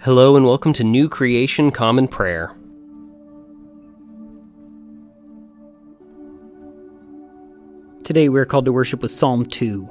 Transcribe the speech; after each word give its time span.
Hello 0.00 0.36
and 0.36 0.44
welcome 0.44 0.74
to 0.74 0.84
New 0.84 1.08
Creation 1.08 1.70
Common 1.70 2.06
Prayer. 2.06 2.54
Today 8.04 8.28
we 8.28 8.38
are 8.38 8.44
called 8.44 8.66
to 8.66 8.72
worship 8.72 9.00
with 9.00 9.10
Psalm 9.10 9.46
2. 9.46 9.84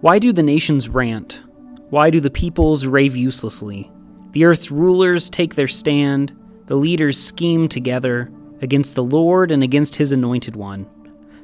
Why 0.00 0.20
do 0.20 0.32
the 0.32 0.44
nations 0.44 0.88
rant? 0.88 1.42
Why 1.90 2.08
do 2.08 2.20
the 2.20 2.30
peoples 2.30 2.86
rave 2.86 3.16
uselessly? 3.16 3.90
The 4.30 4.44
earth's 4.44 4.70
rulers 4.70 5.28
take 5.28 5.56
their 5.56 5.68
stand, 5.68 6.32
the 6.66 6.76
leaders 6.76 7.22
scheme 7.22 7.66
together 7.66 8.30
against 8.62 8.94
the 8.94 9.04
Lord 9.04 9.50
and 9.50 9.62
against 9.62 9.96
his 9.96 10.12
anointed 10.12 10.54
one. 10.54 10.86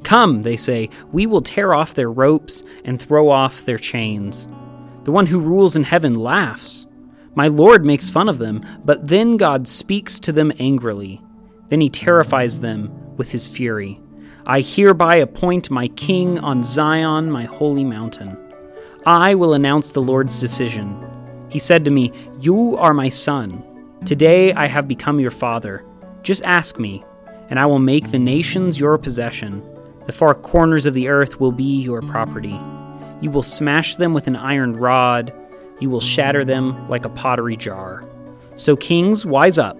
Come, 0.05 0.43
they 0.43 0.57
say, 0.57 0.89
we 1.11 1.27
will 1.27 1.43
tear 1.43 1.75
off 1.75 1.95
their 1.95 2.13
ropes 2.13 2.63
and 2.85 3.03
throw 3.03 3.29
off 3.29 3.65
their 3.65 3.77
chains. 3.77 4.47
The 5.03 5.13
one 5.13 5.27
who 5.27 5.41
rules 5.41 5.75
in 5.75 5.83
heaven 5.83 6.15
laughs. 6.15 6.87
My 7.39 7.47
Lord 7.47 7.85
makes 7.85 8.11
fun 8.11 8.29
of 8.29 8.39
them, 8.39 8.67
but 8.85 9.07
then 9.07 9.37
God 9.37 9.69
speaks 9.69 10.19
to 10.19 10.33
them 10.33 10.51
angrily. 10.59 11.23
Then 11.69 11.81
he 11.81 11.89
terrifies 11.89 12.59
them 12.59 12.91
with 13.17 13.31
his 13.31 13.47
fury. 13.47 14.01
I 14.45 14.61
hereby 14.61 15.19
appoint 15.19 15.71
my 15.71 15.87
king 15.87 16.41
on 16.41 16.65
Zion, 16.65 17.31
my 17.31 17.45
holy 17.45 17.85
mountain. 17.85 18.37
I 19.07 19.37
will 19.37 19.55
announce 19.55 19.93
the 19.93 20.03
Lord's 20.03 20.41
decision. 20.41 21.01
He 21.49 21.61
said 21.61 21.85
to 21.85 21.93
me, 21.93 22.11
You 22.41 22.77
are 22.77 22.93
my 22.93 23.09
son. 23.09 23.63
Today 24.05 24.53
I 24.55 24.67
have 24.67 24.89
become 24.89 25.21
your 25.21 25.31
father. 25.31 25.85
Just 26.25 26.43
ask 26.43 26.81
me, 26.81 27.05
and 27.51 27.61
I 27.61 27.67
will 27.67 27.79
make 27.79 28.11
the 28.11 28.19
nations 28.19 28.81
your 28.81 28.99
possession. 28.99 29.63
The 30.07 30.13
far 30.13 30.35
corners 30.35 30.87
of 30.87 30.95
the 30.95 31.07
earth 31.07 31.39
will 31.39 31.53
be 31.53 31.83
your 31.83 32.03
property. 32.03 32.59
You 33.21 33.31
will 33.31 33.45
smash 33.45 33.95
them 33.95 34.13
with 34.13 34.27
an 34.27 34.35
iron 34.35 34.73
rod, 34.73 35.33
you 35.81 35.91
will 35.91 36.01
shatter 36.01 36.45
them 36.45 36.89
like 36.89 37.05
a 37.05 37.11
pottery 37.11 37.57
jar. 37.57 38.05
So, 38.57 38.77
kings, 38.77 39.25
wise 39.25 39.59
up. 39.59 39.77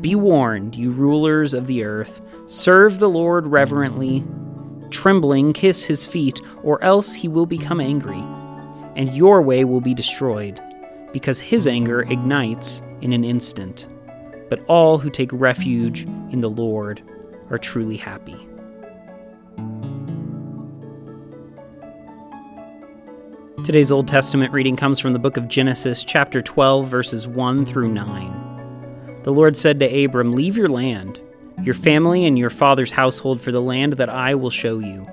Be 0.00 0.14
warned, 0.14 0.76
you 0.76 0.90
rulers 0.90 1.54
of 1.54 1.66
the 1.66 1.84
earth. 1.84 2.20
Serve 2.46 2.98
the 2.98 3.08
Lord 3.08 3.46
reverently. 3.46 4.24
Trembling, 4.90 5.52
kiss 5.52 5.84
his 5.84 6.06
feet, 6.06 6.40
or 6.62 6.82
else 6.84 7.12
he 7.12 7.26
will 7.26 7.46
become 7.46 7.80
angry, 7.80 8.22
and 8.94 9.12
your 9.12 9.42
way 9.42 9.64
will 9.64 9.80
be 9.80 9.94
destroyed, 9.94 10.60
because 11.12 11.40
his 11.40 11.66
anger 11.66 12.02
ignites 12.02 12.82
in 13.00 13.12
an 13.12 13.24
instant. 13.24 13.88
But 14.50 14.64
all 14.68 14.98
who 14.98 15.10
take 15.10 15.30
refuge 15.32 16.02
in 16.30 16.40
the 16.40 16.50
Lord 16.50 17.02
are 17.50 17.58
truly 17.58 17.96
happy. 17.96 18.46
Today's 23.64 23.90
Old 23.90 24.06
Testament 24.06 24.52
reading 24.52 24.76
comes 24.76 25.00
from 25.00 25.14
the 25.14 25.18
book 25.18 25.38
of 25.38 25.48
Genesis, 25.48 26.04
chapter 26.04 26.42
12, 26.42 26.86
verses 26.86 27.26
1 27.26 27.64
through 27.64 27.88
9. 27.88 29.20
The 29.22 29.32
Lord 29.32 29.56
said 29.56 29.80
to 29.80 30.04
Abram, 30.04 30.34
Leave 30.34 30.58
your 30.58 30.68
land, 30.68 31.18
your 31.62 31.72
family, 31.72 32.26
and 32.26 32.38
your 32.38 32.50
father's 32.50 32.92
household 32.92 33.40
for 33.40 33.52
the 33.52 33.62
land 33.62 33.94
that 33.94 34.10
I 34.10 34.34
will 34.34 34.50
show 34.50 34.80
you. 34.80 35.08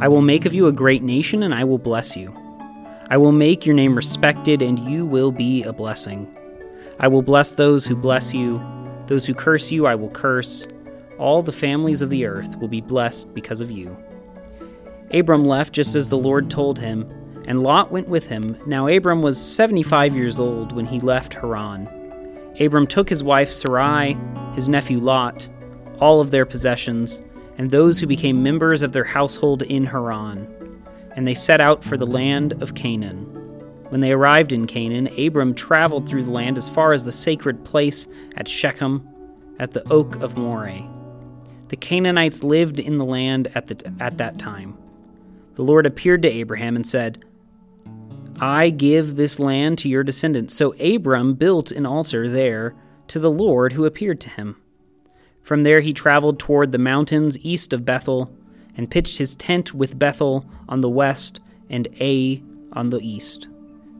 I 0.00 0.08
will 0.08 0.22
make 0.22 0.46
of 0.46 0.54
you 0.54 0.68
a 0.68 0.72
great 0.72 1.02
nation, 1.02 1.42
and 1.42 1.52
I 1.52 1.64
will 1.64 1.76
bless 1.76 2.16
you. 2.16 2.34
I 3.10 3.18
will 3.18 3.30
make 3.30 3.66
your 3.66 3.74
name 3.74 3.94
respected, 3.94 4.62
and 4.62 4.78
you 4.78 5.04
will 5.04 5.30
be 5.30 5.62
a 5.62 5.72
blessing. 5.74 6.34
I 6.98 7.08
will 7.08 7.20
bless 7.20 7.52
those 7.52 7.84
who 7.84 7.94
bless 7.94 8.32
you, 8.32 8.64
those 9.06 9.26
who 9.26 9.34
curse 9.34 9.70
you, 9.70 9.86
I 9.86 9.96
will 9.96 10.08
curse. 10.08 10.66
All 11.18 11.42
the 11.42 11.52
families 11.52 12.00
of 12.00 12.08
the 12.08 12.24
earth 12.24 12.58
will 12.58 12.68
be 12.68 12.80
blessed 12.80 13.34
because 13.34 13.60
of 13.60 13.70
you. 13.70 13.94
Abram 15.10 15.44
left 15.44 15.74
just 15.74 15.94
as 15.94 16.08
the 16.08 16.16
Lord 16.16 16.48
told 16.48 16.78
him 16.78 17.06
and 17.46 17.62
Lot 17.62 17.90
went 17.90 18.08
with 18.08 18.28
him. 18.28 18.56
Now 18.66 18.86
Abram 18.86 19.22
was 19.22 19.40
75 19.40 20.14
years 20.14 20.38
old 20.38 20.72
when 20.72 20.86
he 20.86 21.00
left 21.00 21.34
Haran. 21.34 21.88
Abram 22.60 22.86
took 22.86 23.08
his 23.08 23.24
wife 23.24 23.48
Sarai, 23.48 24.16
his 24.54 24.68
nephew 24.68 24.98
Lot, 24.98 25.48
all 25.98 26.20
of 26.20 26.30
their 26.30 26.46
possessions, 26.46 27.22
and 27.58 27.70
those 27.70 27.98
who 27.98 28.06
became 28.06 28.42
members 28.42 28.82
of 28.82 28.92
their 28.92 29.04
household 29.04 29.62
in 29.62 29.86
Haran, 29.86 30.46
and 31.16 31.26
they 31.26 31.34
set 31.34 31.60
out 31.60 31.82
for 31.84 31.96
the 31.96 32.06
land 32.06 32.62
of 32.62 32.74
Canaan. 32.74 33.26
When 33.88 34.00
they 34.00 34.12
arrived 34.12 34.52
in 34.52 34.66
Canaan, 34.66 35.08
Abram 35.18 35.54
traveled 35.54 36.08
through 36.08 36.24
the 36.24 36.30
land 36.30 36.56
as 36.56 36.70
far 36.70 36.92
as 36.92 37.04
the 37.04 37.12
sacred 37.12 37.64
place 37.64 38.06
at 38.36 38.48
Shechem, 38.48 39.06
at 39.58 39.72
the 39.72 39.86
oak 39.92 40.16
of 40.16 40.36
Moreh. 40.36 40.88
The 41.68 41.76
Canaanites 41.76 42.42
lived 42.42 42.78
in 42.78 42.96
the 42.96 43.04
land 43.04 43.50
at, 43.54 43.66
the, 43.68 43.92
at 44.00 44.18
that 44.18 44.38
time. 44.38 44.76
The 45.54 45.62
Lord 45.62 45.84
appeared 45.84 46.22
to 46.22 46.30
Abraham 46.30 46.76
and 46.76 46.86
said, 46.86 47.24
I 48.40 48.70
give 48.70 49.16
this 49.16 49.38
land 49.38 49.78
to 49.78 49.88
your 49.88 50.02
descendants. 50.02 50.54
So 50.54 50.72
Abram 50.74 51.34
built 51.34 51.70
an 51.70 51.86
altar 51.86 52.28
there 52.28 52.74
to 53.08 53.18
the 53.18 53.30
Lord 53.30 53.72
who 53.72 53.84
appeared 53.84 54.20
to 54.22 54.28
him. 54.28 54.56
From 55.42 55.62
there 55.62 55.80
he 55.80 55.92
traveled 55.92 56.38
toward 56.38 56.72
the 56.72 56.78
mountains 56.78 57.38
east 57.40 57.72
of 57.72 57.84
Bethel 57.84 58.32
and 58.76 58.90
pitched 58.90 59.18
his 59.18 59.34
tent 59.34 59.74
with 59.74 59.98
Bethel 59.98 60.46
on 60.68 60.80
the 60.80 60.88
west 60.88 61.40
and 61.68 61.88
Ai 62.00 62.42
on 62.72 62.90
the 62.90 63.00
east. 63.00 63.48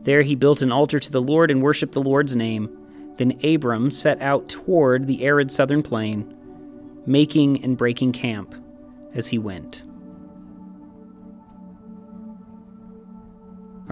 There 0.03 0.21
he 0.21 0.35
built 0.35 0.61
an 0.61 0.71
altar 0.71 0.99
to 0.99 1.11
the 1.11 1.21
Lord 1.21 1.51
and 1.51 1.61
worshiped 1.61 1.93
the 1.93 2.01
Lord's 2.01 2.35
name. 2.35 2.75
Then 3.17 3.39
Abram 3.43 3.91
set 3.91 4.21
out 4.21 4.49
toward 4.49 5.07
the 5.07 5.23
arid 5.23 5.51
southern 5.51 5.83
plain, 5.83 6.35
making 7.05 7.63
and 7.63 7.77
breaking 7.77 8.13
camp 8.13 8.55
as 9.13 9.27
he 9.27 9.37
went. 9.37 9.83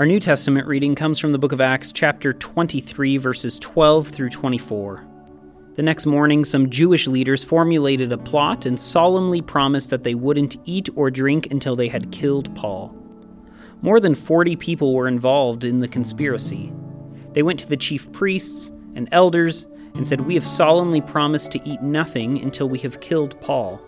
Our 0.01 0.07
New 0.07 0.19
Testament 0.19 0.65
reading 0.65 0.95
comes 0.95 1.19
from 1.19 1.31
the 1.31 1.37
book 1.37 1.51
of 1.51 1.61
Acts, 1.61 1.91
chapter 1.91 2.33
23, 2.33 3.17
verses 3.17 3.59
12 3.59 4.07
through 4.07 4.29
24. 4.29 5.05
The 5.75 5.83
next 5.83 6.07
morning, 6.07 6.43
some 6.43 6.71
Jewish 6.71 7.05
leaders 7.05 7.43
formulated 7.43 8.11
a 8.11 8.17
plot 8.17 8.65
and 8.65 8.79
solemnly 8.79 9.43
promised 9.43 9.91
that 9.91 10.03
they 10.03 10.15
wouldn't 10.15 10.57
eat 10.65 10.89
or 10.95 11.11
drink 11.11 11.51
until 11.51 11.75
they 11.75 11.87
had 11.87 12.11
killed 12.11 12.55
Paul. 12.55 12.97
More 13.83 13.99
than 13.99 14.15
40 14.15 14.55
people 14.55 14.95
were 14.95 15.07
involved 15.07 15.63
in 15.63 15.81
the 15.81 15.87
conspiracy. 15.87 16.73
They 17.33 17.43
went 17.43 17.59
to 17.59 17.69
the 17.69 17.77
chief 17.77 18.11
priests 18.11 18.71
and 18.95 19.07
elders 19.11 19.67
and 19.93 20.07
said, 20.07 20.21
We 20.21 20.33
have 20.33 20.47
solemnly 20.47 21.01
promised 21.01 21.51
to 21.51 21.61
eat 21.63 21.83
nothing 21.83 22.41
until 22.41 22.67
we 22.67 22.79
have 22.79 23.01
killed 23.01 23.39
Paul. 23.39 23.79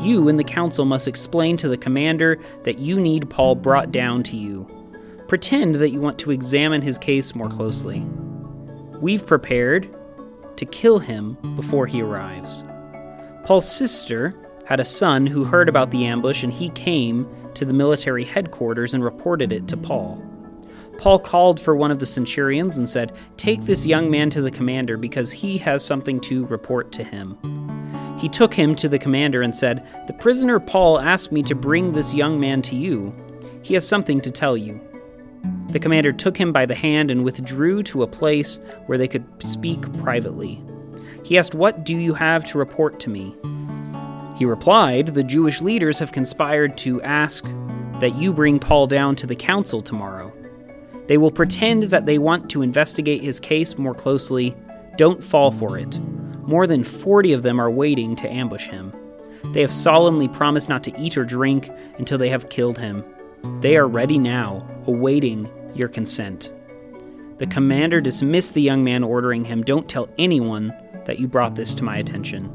You 0.00 0.28
and 0.28 0.38
the 0.38 0.44
council 0.44 0.84
must 0.84 1.08
explain 1.08 1.56
to 1.56 1.68
the 1.68 1.76
commander 1.76 2.38
that 2.62 2.78
you 2.78 3.00
need 3.00 3.28
Paul 3.28 3.56
brought 3.56 3.90
down 3.90 4.22
to 4.22 4.36
you 4.36 4.79
Pretend 5.30 5.76
that 5.76 5.90
you 5.90 6.00
want 6.00 6.18
to 6.18 6.32
examine 6.32 6.82
his 6.82 6.98
case 6.98 7.36
more 7.36 7.48
closely. 7.48 8.00
We've 9.00 9.24
prepared 9.24 9.88
to 10.56 10.66
kill 10.66 10.98
him 10.98 11.34
before 11.54 11.86
he 11.86 12.02
arrives. 12.02 12.64
Paul's 13.44 13.70
sister 13.70 14.34
had 14.66 14.80
a 14.80 14.84
son 14.84 15.28
who 15.28 15.44
heard 15.44 15.68
about 15.68 15.92
the 15.92 16.04
ambush 16.04 16.42
and 16.42 16.52
he 16.52 16.70
came 16.70 17.28
to 17.54 17.64
the 17.64 17.72
military 17.72 18.24
headquarters 18.24 18.92
and 18.92 19.04
reported 19.04 19.52
it 19.52 19.68
to 19.68 19.76
Paul. 19.76 20.20
Paul 20.98 21.20
called 21.20 21.60
for 21.60 21.76
one 21.76 21.92
of 21.92 22.00
the 22.00 22.06
centurions 22.06 22.76
and 22.76 22.90
said, 22.90 23.12
Take 23.36 23.62
this 23.62 23.86
young 23.86 24.10
man 24.10 24.30
to 24.30 24.42
the 24.42 24.50
commander 24.50 24.96
because 24.96 25.30
he 25.30 25.58
has 25.58 25.84
something 25.84 26.18
to 26.22 26.44
report 26.46 26.90
to 26.90 27.04
him. 27.04 27.38
He 28.18 28.28
took 28.28 28.52
him 28.52 28.74
to 28.74 28.88
the 28.88 28.98
commander 28.98 29.42
and 29.42 29.54
said, 29.54 29.86
The 30.08 30.12
prisoner 30.12 30.58
Paul 30.58 30.98
asked 30.98 31.30
me 31.30 31.44
to 31.44 31.54
bring 31.54 31.92
this 31.92 32.14
young 32.14 32.40
man 32.40 32.62
to 32.62 32.74
you. 32.74 33.14
He 33.62 33.74
has 33.74 33.86
something 33.86 34.20
to 34.22 34.32
tell 34.32 34.56
you. 34.56 34.80
The 35.70 35.78
commander 35.78 36.12
took 36.12 36.36
him 36.36 36.52
by 36.52 36.66
the 36.66 36.74
hand 36.74 37.10
and 37.10 37.24
withdrew 37.24 37.82
to 37.84 38.02
a 38.02 38.08
place 38.08 38.58
where 38.86 38.98
they 38.98 39.08
could 39.08 39.24
speak 39.42 39.80
privately. 39.98 40.62
He 41.22 41.38
asked, 41.38 41.54
What 41.54 41.84
do 41.84 41.96
you 41.96 42.14
have 42.14 42.44
to 42.46 42.58
report 42.58 42.98
to 43.00 43.10
me? 43.10 43.36
He 44.36 44.44
replied, 44.44 45.08
The 45.08 45.22
Jewish 45.22 45.60
leaders 45.60 45.98
have 45.98 46.12
conspired 46.12 46.76
to 46.78 47.02
ask 47.02 47.44
that 48.00 48.14
you 48.16 48.32
bring 48.32 48.58
Paul 48.58 48.86
down 48.86 49.14
to 49.16 49.26
the 49.26 49.36
council 49.36 49.80
tomorrow. 49.80 50.32
They 51.06 51.18
will 51.18 51.30
pretend 51.30 51.84
that 51.84 52.06
they 52.06 52.18
want 52.18 52.50
to 52.50 52.62
investigate 52.62 53.22
his 53.22 53.38
case 53.38 53.76
more 53.76 53.94
closely. 53.94 54.56
Don't 54.96 55.22
fall 55.22 55.50
for 55.50 55.78
it. 55.78 56.00
More 56.46 56.66
than 56.66 56.82
40 56.82 57.32
of 57.32 57.42
them 57.42 57.60
are 57.60 57.70
waiting 57.70 58.16
to 58.16 58.32
ambush 58.32 58.68
him. 58.68 58.92
They 59.52 59.60
have 59.60 59.72
solemnly 59.72 60.28
promised 60.28 60.68
not 60.68 60.82
to 60.84 61.00
eat 61.00 61.16
or 61.16 61.24
drink 61.24 61.70
until 61.98 62.18
they 62.18 62.28
have 62.28 62.48
killed 62.48 62.78
him. 62.78 63.04
They 63.60 63.76
are 63.76 63.88
ready 63.88 64.18
now, 64.18 64.66
awaiting 64.86 65.50
your 65.74 65.88
consent. 65.88 66.52
The 67.38 67.46
commander 67.46 68.00
dismissed 68.00 68.54
the 68.54 68.62
young 68.62 68.84
man, 68.84 69.02
ordering 69.02 69.44
him, 69.44 69.62
Don't 69.62 69.88
tell 69.88 70.08
anyone 70.18 70.74
that 71.04 71.18
you 71.18 71.26
brought 71.26 71.54
this 71.54 71.74
to 71.74 71.84
my 71.84 71.96
attention. 71.96 72.54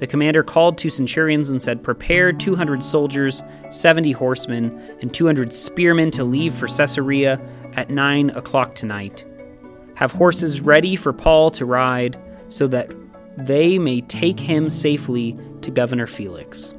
The 0.00 0.06
commander 0.06 0.42
called 0.42 0.78
two 0.78 0.90
centurions 0.90 1.50
and 1.50 1.62
said, 1.62 1.82
Prepare 1.82 2.32
200 2.32 2.82
soldiers, 2.82 3.42
70 3.70 4.12
horsemen, 4.12 4.96
and 5.00 5.12
200 5.12 5.52
spearmen 5.52 6.10
to 6.12 6.24
leave 6.24 6.54
for 6.54 6.66
Caesarea 6.66 7.40
at 7.74 7.90
9 7.90 8.30
o'clock 8.30 8.74
tonight. 8.74 9.24
Have 9.94 10.12
horses 10.12 10.60
ready 10.60 10.96
for 10.96 11.12
Paul 11.12 11.50
to 11.52 11.66
ride, 11.66 12.18
so 12.48 12.66
that 12.68 12.90
they 13.36 13.78
may 13.78 14.00
take 14.00 14.40
him 14.40 14.70
safely 14.70 15.38
to 15.60 15.70
Governor 15.70 16.06
Felix. 16.06 16.74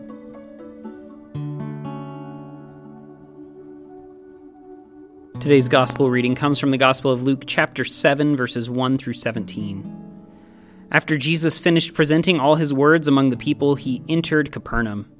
Today's 5.42 5.68
gospel 5.68 6.12
reading 6.12 6.36
comes 6.36 6.60
from 6.60 6.70
the 6.70 6.78
Gospel 6.78 7.10
of 7.10 7.24
Luke, 7.24 7.46
chapter 7.48 7.84
7, 7.84 8.36
verses 8.36 8.70
1 8.70 9.00
through 9.00 9.14
17. 9.14 10.86
After 10.92 11.18
Jesus 11.18 11.58
finished 11.58 11.96
presenting 11.96 12.40
all 12.40 12.58
his 12.58 12.72
words 12.72 13.08
among 13.08 13.32
the 13.32 13.38
people, 13.38 13.74
he 13.74 14.04
entered 14.08 14.52
Capernaum. 14.52 15.12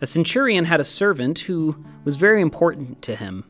A 0.00 0.06
centurion 0.06 0.66
had 0.66 0.78
a 0.78 0.84
servant 0.84 1.40
who 1.40 1.84
was 2.04 2.14
very 2.14 2.40
important 2.40 3.02
to 3.02 3.16
him. 3.16 3.44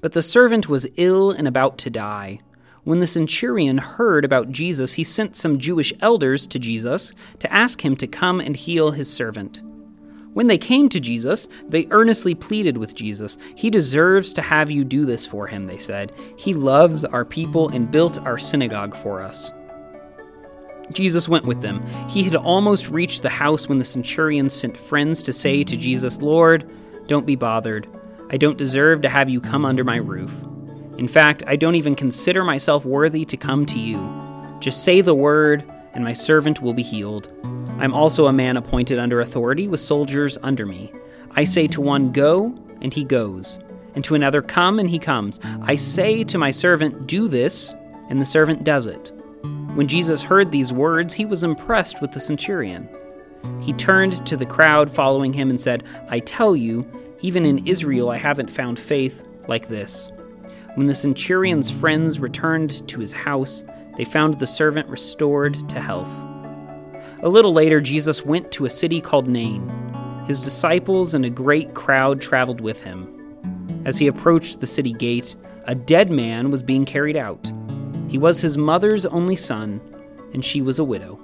But 0.00 0.12
the 0.12 0.22
servant 0.22 0.68
was 0.68 0.86
ill 0.94 1.32
and 1.32 1.48
about 1.48 1.78
to 1.78 1.90
die. 1.90 2.38
When 2.84 3.00
the 3.00 3.08
centurion 3.08 3.78
heard 3.78 4.24
about 4.24 4.52
Jesus, 4.52 4.92
he 4.92 5.02
sent 5.02 5.34
some 5.34 5.58
Jewish 5.58 5.92
elders 5.98 6.46
to 6.46 6.60
Jesus 6.60 7.12
to 7.40 7.52
ask 7.52 7.84
him 7.84 7.96
to 7.96 8.06
come 8.06 8.38
and 8.38 8.54
heal 8.54 8.92
his 8.92 9.12
servant. 9.12 9.62
When 10.32 10.46
they 10.46 10.58
came 10.58 10.88
to 10.90 11.00
Jesus, 11.00 11.48
they 11.68 11.88
earnestly 11.90 12.34
pleaded 12.34 12.78
with 12.78 12.94
Jesus. 12.94 13.36
He 13.56 13.68
deserves 13.68 14.32
to 14.34 14.42
have 14.42 14.70
you 14.70 14.84
do 14.84 15.04
this 15.04 15.26
for 15.26 15.48
him, 15.48 15.66
they 15.66 15.78
said. 15.78 16.12
He 16.36 16.54
loves 16.54 17.04
our 17.04 17.24
people 17.24 17.68
and 17.68 17.90
built 17.90 18.18
our 18.18 18.38
synagogue 18.38 18.94
for 18.94 19.22
us. 19.22 19.50
Jesus 20.92 21.28
went 21.28 21.44
with 21.44 21.62
them. 21.62 21.84
He 22.08 22.22
had 22.22 22.36
almost 22.36 22.90
reached 22.90 23.22
the 23.22 23.28
house 23.28 23.68
when 23.68 23.78
the 23.78 23.84
centurion 23.84 24.50
sent 24.50 24.76
friends 24.76 25.22
to 25.22 25.32
say 25.32 25.62
to 25.64 25.76
Jesus, 25.76 26.22
Lord, 26.22 26.68
don't 27.06 27.26
be 27.26 27.36
bothered. 27.36 27.88
I 28.30 28.36
don't 28.36 28.58
deserve 28.58 29.02
to 29.02 29.08
have 29.08 29.28
you 29.28 29.40
come 29.40 29.64
under 29.64 29.84
my 29.84 29.96
roof. 29.96 30.44
In 30.96 31.08
fact, 31.08 31.42
I 31.46 31.56
don't 31.56 31.74
even 31.74 31.96
consider 31.96 32.44
myself 32.44 32.84
worthy 32.84 33.24
to 33.24 33.36
come 33.36 33.66
to 33.66 33.78
you. 33.78 33.98
Just 34.60 34.84
say 34.84 35.00
the 35.00 35.14
word, 35.14 35.64
and 35.94 36.04
my 36.04 36.12
servant 36.12 36.60
will 36.60 36.74
be 36.74 36.82
healed. 36.82 37.32
I'm 37.78 37.94
also 37.94 38.26
a 38.26 38.32
man 38.32 38.56
appointed 38.56 38.98
under 38.98 39.20
authority 39.20 39.68
with 39.68 39.80
soldiers 39.80 40.38
under 40.42 40.66
me. 40.66 40.92
I 41.32 41.44
say 41.44 41.66
to 41.68 41.80
one, 41.80 42.12
Go, 42.12 42.54
and 42.80 42.92
he 42.92 43.04
goes, 43.04 43.60
and 43.94 44.04
to 44.04 44.14
another, 44.14 44.42
Come, 44.42 44.78
and 44.78 44.90
he 44.90 44.98
comes. 44.98 45.40
I 45.62 45.76
say 45.76 46.24
to 46.24 46.38
my 46.38 46.50
servant, 46.50 47.06
Do 47.06 47.28
this, 47.28 47.74
and 48.08 48.20
the 48.20 48.26
servant 48.26 48.64
does 48.64 48.86
it. 48.86 49.12
When 49.74 49.88
Jesus 49.88 50.22
heard 50.22 50.50
these 50.50 50.72
words, 50.72 51.14
he 51.14 51.24
was 51.24 51.44
impressed 51.44 52.00
with 52.00 52.12
the 52.12 52.20
centurion. 52.20 52.88
He 53.60 53.72
turned 53.72 54.26
to 54.26 54.36
the 54.36 54.46
crowd 54.46 54.90
following 54.90 55.32
him 55.32 55.48
and 55.48 55.60
said, 55.60 55.84
I 56.08 56.18
tell 56.18 56.56
you, 56.56 56.86
even 57.20 57.46
in 57.46 57.66
Israel 57.66 58.10
I 58.10 58.16
haven't 58.16 58.50
found 58.50 58.78
faith 58.78 59.24
like 59.48 59.68
this. 59.68 60.10
When 60.74 60.86
the 60.86 60.94
centurion's 60.94 61.70
friends 61.70 62.20
returned 62.20 62.86
to 62.88 63.00
his 63.00 63.12
house, 63.12 63.64
they 63.96 64.04
found 64.04 64.38
the 64.38 64.46
servant 64.46 64.88
restored 64.88 65.68
to 65.68 65.80
health. 65.80 66.10
A 67.22 67.28
little 67.28 67.52
later, 67.52 67.80
Jesus 67.80 68.24
went 68.24 68.50
to 68.52 68.64
a 68.64 68.70
city 68.70 69.00
called 69.00 69.28
Nain. 69.28 69.68
His 70.26 70.40
disciples 70.40 71.14
and 71.14 71.24
a 71.24 71.30
great 71.30 71.74
crowd 71.74 72.20
traveled 72.20 72.60
with 72.60 72.82
him. 72.82 73.82
As 73.84 73.98
he 73.98 74.06
approached 74.06 74.60
the 74.60 74.66
city 74.66 74.92
gate, 74.92 75.36
a 75.64 75.74
dead 75.74 76.10
man 76.10 76.50
was 76.50 76.62
being 76.62 76.84
carried 76.84 77.16
out. 77.16 77.50
He 78.08 78.18
was 78.18 78.40
his 78.40 78.56
mother's 78.56 79.06
only 79.06 79.36
son, 79.36 79.80
and 80.32 80.44
she 80.44 80.62
was 80.62 80.78
a 80.78 80.84
widow. 80.84 81.20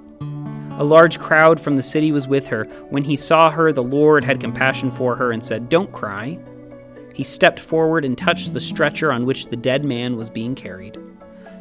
A 0.79 0.83
large 0.83 1.17
crowd 1.17 1.59
from 1.59 1.75
the 1.75 1.81
city 1.81 2.11
was 2.11 2.27
with 2.27 2.47
her. 2.47 2.65
When 2.89 3.03
he 3.03 3.15
saw 3.15 3.49
her, 3.49 3.73
the 3.73 3.83
Lord 3.83 4.23
had 4.23 4.39
compassion 4.39 4.91
for 4.91 5.15
her 5.15 5.31
and 5.31 5.43
said, 5.43 5.69
Don't 5.69 5.91
cry. 5.91 6.37
He 7.15 7.23
stepped 7.23 7.59
forward 7.59 8.05
and 8.05 8.15
touched 8.15 8.53
the 8.53 8.59
stretcher 8.59 9.11
on 9.11 9.25
which 9.25 9.47
the 9.47 9.57
dead 9.57 9.83
man 9.83 10.17
was 10.17 10.29
being 10.29 10.53
carried. 10.53 10.95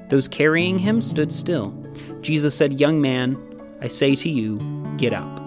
Those 0.09 0.29
carrying 0.29 0.79
him 0.79 1.01
stood 1.01 1.33
still. 1.33 1.75
Jesus 2.21 2.57
said, 2.57 2.81
Young 2.81 3.01
man, 3.01 3.37
I 3.81 3.89
say 3.89 4.15
to 4.17 4.29
you, 4.29 4.59
get 4.97 5.13
up. 5.13 5.41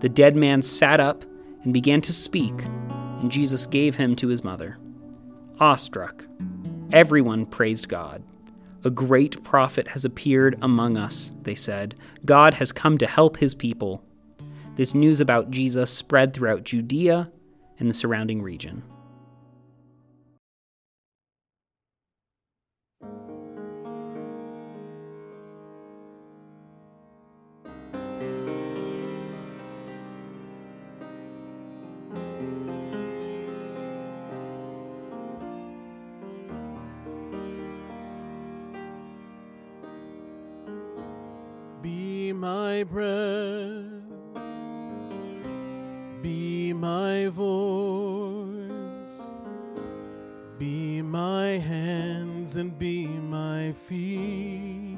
The 0.00 0.08
dead 0.08 0.36
man 0.36 0.62
sat 0.62 1.00
up 1.00 1.24
and 1.62 1.72
began 1.72 2.00
to 2.02 2.12
speak, 2.12 2.54
and 3.20 3.30
Jesus 3.30 3.66
gave 3.66 3.96
him 3.96 4.14
to 4.16 4.28
his 4.28 4.44
mother. 4.44 4.78
Awestruck, 5.58 6.26
everyone 6.92 7.46
praised 7.46 7.88
God. 7.88 8.22
A 8.84 8.90
great 8.90 9.42
prophet 9.42 9.88
has 9.88 10.04
appeared 10.04 10.58
among 10.62 10.96
us, 10.96 11.32
they 11.42 11.54
said. 11.54 11.94
God 12.24 12.54
has 12.54 12.72
come 12.72 12.98
to 12.98 13.06
help 13.06 13.38
his 13.38 13.54
people. 13.54 14.04
This 14.76 14.94
news 14.94 15.20
about 15.20 15.50
Jesus 15.50 15.90
spread 15.90 16.32
throughout 16.32 16.64
Judea 16.64 17.32
and 17.78 17.88
the 17.88 17.94
surrounding 17.94 18.42
region. 18.42 18.82
Hands 52.46 52.56
and 52.56 52.78
be 52.78 53.06
my 53.06 53.72
feet. 53.72 54.96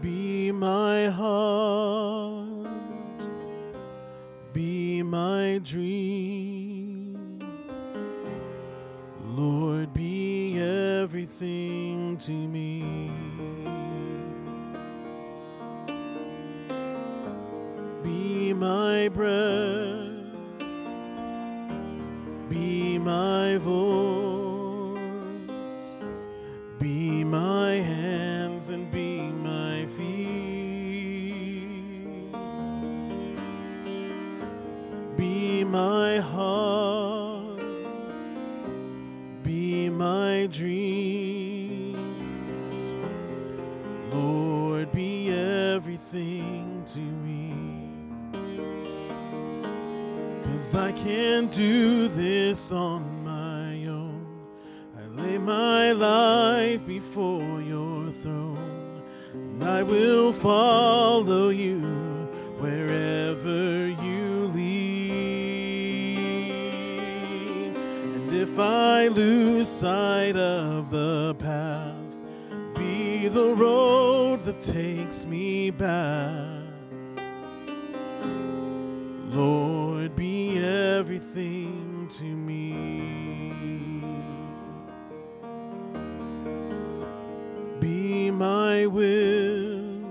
Be 0.00 0.52
my 0.52 1.08
heart, 1.08 2.68
be 4.52 5.02
my 5.02 5.60
dream. 5.64 7.40
Lord, 9.24 9.92
be 9.92 10.60
everything 10.60 11.77
can't 51.38 51.52
do 51.52 52.08
this 52.08 52.72
on 52.72 53.22
my 53.22 53.86
own. 53.86 54.26
I 54.98 55.06
lay 55.22 55.38
my 55.38 55.92
life 55.92 56.84
before 56.84 57.62
your 57.62 58.10
throne, 58.10 59.04
and 59.32 59.62
I 59.62 59.84
will 59.84 60.32
follow 60.32 61.50
you 61.50 61.78
wherever 62.58 63.86
you 63.86 64.50
lead. 64.52 66.16
And 68.16 68.34
if 68.34 68.58
I 68.58 69.06
lose 69.06 69.68
sight 69.68 70.36
of 70.36 70.90
the 70.90 71.36
path, 71.38 72.16
be 72.74 73.28
the 73.28 73.54
road 73.54 74.40
that 74.40 74.60
takes 74.60 75.24
me 75.24 75.70
back. 75.70 76.57
To 81.38 82.24
me. 82.24 82.72
Be 87.80 88.30
my 88.30 88.86
will, 88.86 90.04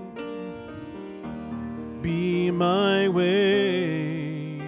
be 2.00 2.50
my 2.50 3.08
way, 3.08 4.62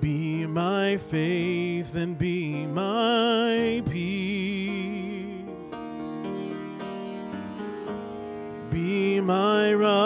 be 0.00 0.46
my 0.46 0.98
faith 0.98 1.94
and 1.94 2.18
be 2.18 2.66
my 2.66 3.82
peace. 3.88 4.34
Be 8.70 9.20
my 9.20 9.72
rock, 9.72 10.03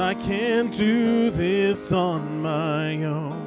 I 0.00 0.14
can't 0.14 0.72
do 0.76 1.30
this 1.30 1.92
on 1.92 2.40
my 2.40 3.04
own. 3.04 3.46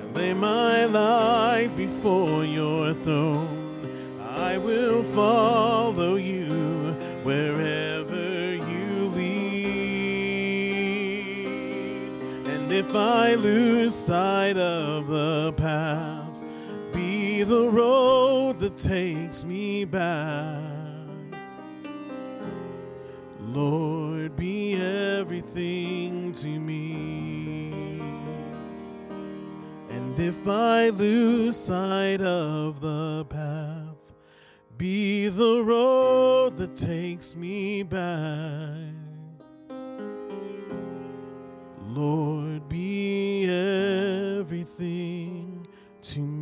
I 0.00 0.04
lay 0.16 0.32
my 0.32 0.84
life 0.84 1.74
before 1.76 2.44
your 2.44 2.94
throne. 2.94 3.58
I 4.20 4.58
will 4.58 5.02
follow 5.02 6.14
you 6.16 6.94
wherever 7.24 8.54
you 8.54 9.08
lead. 9.08 9.46
And 12.46 12.72
if 12.72 12.94
I 12.94 13.34
lose 13.34 13.94
sight 13.94 14.56
of 14.56 15.08
the 15.08 15.52
path, 15.56 16.42
be 16.92 17.42
the 17.42 17.68
road 17.68 18.60
that 18.60 18.78
takes 18.78 19.42
me 19.44 19.84
back. 19.84 20.62
Lord, 23.40 24.01
be 24.36 24.74
everything 24.74 26.32
to 26.32 26.48
me. 26.48 27.72
And 29.90 30.18
if 30.18 30.46
I 30.48 30.88
lose 30.88 31.56
sight 31.56 32.20
of 32.20 32.80
the 32.80 33.24
path, 33.26 34.14
be 34.76 35.28
the 35.28 35.62
road 35.62 36.56
that 36.56 36.76
takes 36.76 37.36
me 37.36 37.82
back. 37.82 38.94
Lord, 41.86 42.68
be 42.68 43.44
everything 44.40 45.66
to 46.02 46.20
me. 46.20 46.41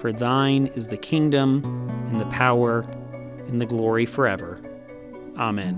For 0.00 0.12
thine 0.14 0.68
is 0.68 0.86
the 0.86 0.96
kingdom, 0.96 1.62
and 2.10 2.18
the 2.18 2.24
power, 2.30 2.86
and 3.48 3.60
the 3.60 3.66
glory 3.66 4.06
forever. 4.06 4.58
Amen. 5.36 5.76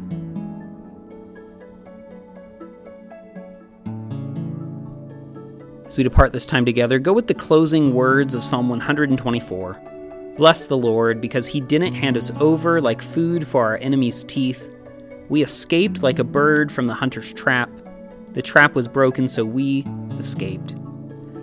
As 5.84 5.98
we 5.98 6.04
depart 6.04 6.30
this 6.30 6.46
time 6.46 6.64
together, 6.64 7.00
go 7.00 7.12
with 7.12 7.26
the 7.26 7.34
closing 7.34 7.94
words 7.94 8.36
of 8.36 8.44
Psalm 8.44 8.68
124. 8.68 10.34
Bless 10.36 10.66
the 10.66 10.78
Lord, 10.78 11.20
because 11.20 11.48
he 11.48 11.60
didn't 11.60 11.94
hand 11.94 12.16
us 12.16 12.30
over 12.38 12.80
like 12.80 13.02
food 13.02 13.44
for 13.44 13.64
our 13.64 13.78
enemies' 13.78 14.22
teeth. 14.22 14.70
We 15.30 15.42
escaped 15.42 16.04
like 16.04 16.20
a 16.20 16.24
bird 16.24 16.70
from 16.70 16.86
the 16.86 16.94
hunter's 16.94 17.32
trap. 17.32 17.70
The 18.34 18.42
trap 18.42 18.76
was 18.76 18.86
broken, 18.86 19.26
so 19.26 19.44
we 19.44 19.84
escaped. 20.20 20.76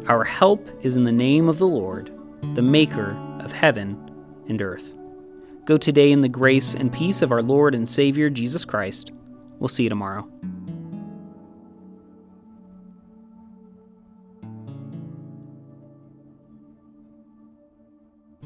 Our 0.08 0.24
help 0.24 0.70
is 0.80 0.96
in 0.96 1.04
the 1.04 1.12
name 1.12 1.50
of 1.50 1.58
the 1.58 1.68
Lord 1.68 2.16
the 2.54 2.62
Maker 2.62 3.18
of 3.40 3.52
heaven 3.52 3.98
and 4.48 4.62
earth. 4.62 4.96
Go 5.66 5.78
today 5.78 6.12
in 6.12 6.22
the 6.22 6.30
grace 6.30 6.74
and 6.74 6.92
peace 6.92 7.22
of 7.22 7.32
our 7.32 7.42
Lord 7.42 7.76
and 7.76 7.88
Savior 7.88 8.30
Jesus 8.30 8.66
Christ. 8.66 9.12
We'll 9.60 9.68
see 9.68 9.84
you 9.84 9.90
tomorrow. 9.90 10.28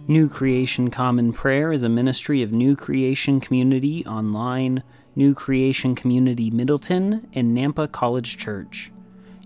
New 0.05 0.27
Creation 0.27 0.91
Common 0.91 1.31
Prayer 1.31 1.71
is 1.71 1.81
a 1.81 1.89
ministry 1.89 2.41
of 2.41 2.51
New 2.51 2.75
Creation 2.75 3.39
Community 3.39 4.05
Online, 4.05 4.83
New 5.15 5.33
Creation 5.33 5.95
Community 5.95 6.51
Middleton, 6.51 7.29
and 7.33 7.57
Nampa 7.57 7.89
College 7.89 8.35
Church. 8.35 8.92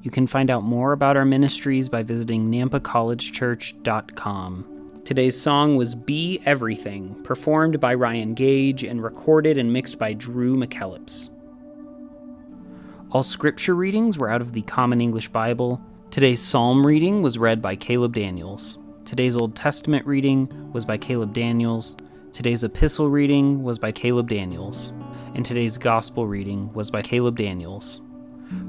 You 0.07 0.11
can 0.11 0.25
find 0.25 0.49
out 0.49 0.63
more 0.63 0.93
about 0.93 1.17
our 1.17 1.25
ministries 1.25 1.89
by 1.89 2.01
visiting 2.01 2.49
nampacollegechurch.com. 2.49 5.01
Today's 5.03 5.37
song 5.37 5.75
was 5.75 5.95
Be 5.95 6.39
Everything, 6.45 7.21
performed 7.25 7.81
by 7.81 7.93
Ryan 7.93 8.33
Gage 8.33 8.85
and 8.85 9.03
recorded 9.03 9.57
and 9.57 9.73
mixed 9.73 9.99
by 9.99 10.13
Drew 10.13 10.55
McKellips. 10.55 11.29
All 13.11 13.21
scripture 13.21 13.75
readings 13.75 14.17
were 14.17 14.29
out 14.29 14.39
of 14.39 14.53
the 14.53 14.61
Common 14.61 15.01
English 15.01 15.27
Bible. 15.27 15.81
Today's 16.09 16.41
psalm 16.41 16.87
reading 16.87 17.21
was 17.21 17.37
read 17.37 17.61
by 17.61 17.75
Caleb 17.75 18.13
Daniels. 18.13 18.77
Today's 19.03 19.35
Old 19.35 19.57
Testament 19.57 20.07
reading 20.07 20.71
was 20.71 20.85
by 20.85 20.97
Caleb 20.97 21.33
Daniels. 21.33 21.97
Today's 22.31 22.63
epistle 22.63 23.09
reading 23.09 23.61
was 23.61 23.77
by 23.77 23.91
Caleb 23.91 24.29
Daniels. 24.29 24.93
And 25.35 25.45
today's 25.45 25.77
gospel 25.77 26.27
reading 26.27 26.71
was 26.71 26.89
by 26.89 27.01
Caleb 27.01 27.35
Daniels. 27.35 27.99